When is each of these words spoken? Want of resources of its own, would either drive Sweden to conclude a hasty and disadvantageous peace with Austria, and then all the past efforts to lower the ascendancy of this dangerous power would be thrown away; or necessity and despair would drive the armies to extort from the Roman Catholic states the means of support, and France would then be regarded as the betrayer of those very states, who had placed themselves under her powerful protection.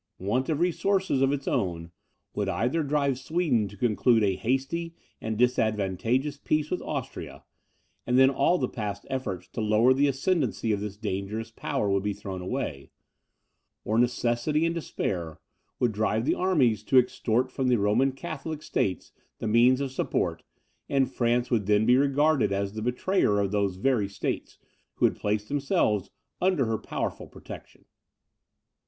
Want 0.17 0.49
of 0.49 0.59
resources 0.59 1.21
of 1.21 1.31
its 1.31 1.47
own, 1.47 1.91
would 2.33 2.49
either 2.49 2.81
drive 2.81 3.19
Sweden 3.19 3.67
to 3.67 3.77
conclude 3.77 4.23
a 4.23 4.35
hasty 4.35 4.95
and 5.21 5.37
disadvantageous 5.37 6.37
peace 6.39 6.71
with 6.71 6.81
Austria, 6.81 7.43
and 8.07 8.17
then 8.17 8.31
all 8.31 8.57
the 8.57 8.67
past 8.67 9.05
efforts 9.11 9.47
to 9.49 9.61
lower 9.61 9.93
the 9.93 10.07
ascendancy 10.07 10.71
of 10.71 10.79
this 10.79 10.97
dangerous 10.97 11.51
power 11.51 11.87
would 11.87 12.01
be 12.01 12.13
thrown 12.15 12.41
away; 12.41 12.89
or 13.85 13.99
necessity 13.99 14.65
and 14.65 14.73
despair 14.73 15.39
would 15.77 15.91
drive 15.91 16.25
the 16.25 16.33
armies 16.33 16.81
to 16.85 16.97
extort 16.97 17.51
from 17.51 17.67
the 17.67 17.77
Roman 17.77 18.11
Catholic 18.11 18.63
states 18.63 19.11
the 19.37 19.47
means 19.47 19.79
of 19.81 19.91
support, 19.91 20.41
and 20.89 21.11
France 21.13 21.51
would 21.51 21.67
then 21.67 21.85
be 21.85 21.95
regarded 21.95 22.51
as 22.51 22.73
the 22.73 22.81
betrayer 22.81 23.39
of 23.39 23.51
those 23.51 23.75
very 23.75 24.09
states, 24.09 24.57
who 24.95 25.05
had 25.05 25.15
placed 25.15 25.47
themselves 25.47 26.09
under 26.41 26.65
her 26.65 26.79
powerful 26.79 27.27
protection. 27.27 27.85